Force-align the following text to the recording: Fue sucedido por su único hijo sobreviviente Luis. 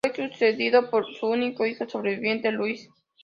Fue 0.03 0.29
sucedido 0.31 0.89
por 0.89 1.05
su 1.13 1.27
único 1.27 1.63
hijo 1.63 1.87
sobreviviente 1.87 2.51
Luis. 2.51 2.89